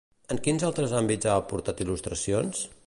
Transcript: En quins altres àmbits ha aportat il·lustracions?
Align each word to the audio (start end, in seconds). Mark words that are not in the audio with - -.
En 0.35 0.39
quins 0.47 0.65
altres 0.69 0.95
àmbits 1.01 1.29
ha 1.33 1.37
aportat 1.43 1.83
il·lustracions? 1.85 2.67